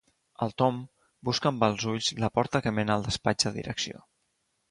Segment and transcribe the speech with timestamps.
[0.43, 0.77] El Tom
[1.29, 4.05] busca amb els ulls la porta que mena al despatx de direcció.